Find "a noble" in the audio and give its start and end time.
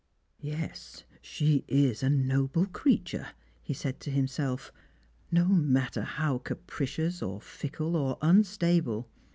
2.01-2.65